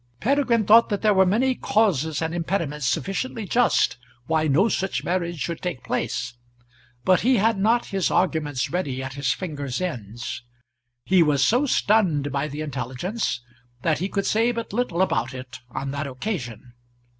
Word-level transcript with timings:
Peregrine 0.19 0.65
thought 0.65 0.89
that 0.89 1.03
there 1.03 1.13
were 1.13 1.27
many 1.27 1.53
causes 1.53 2.23
and 2.23 2.33
impediments 2.33 2.87
sufficiently 2.87 3.45
just 3.45 3.97
why 4.25 4.47
no 4.47 4.67
such 4.67 5.03
marriage 5.03 5.39
should 5.41 5.61
take 5.61 5.83
place, 5.83 6.33
but 7.05 7.19
he 7.21 7.37
had 7.37 7.59
not 7.59 7.85
his 7.93 8.09
arguments 8.09 8.71
ready 8.71 9.03
at 9.03 9.13
his 9.13 9.31
fingers' 9.31 9.79
ends. 9.79 10.41
He 11.05 11.21
was 11.21 11.45
so 11.45 11.67
stunned 11.67 12.31
by 12.31 12.47
the 12.47 12.61
intelligence 12.61 13.41
that 13.83 13.99
he 13.99 14.09
could 14.09 14.25
say 14.25 14.51
but 14.51 14.73
little 14.73 15.03
about 15.03 15.35
it 15.35 15.59
on 15.69 15.91
that 15.91 16.07
occasion. 16.07 16.73